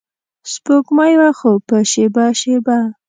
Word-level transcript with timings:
سپوږمۍ 0.51 1.13
وه 1.19 1.29
خو 1.37 1.51
په 1.67 1.77
شیبه 1.91 2.25
شیبه 2.39 2.77